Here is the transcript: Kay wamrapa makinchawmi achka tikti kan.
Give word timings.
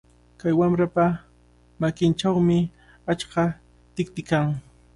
Kay 0.39 0.53
wamrapa 0.59 1.05
makinchawmi 1.79 2.57
achka 3.11 3.43
tikti 3.95 4.21
kan. 4.29 4.45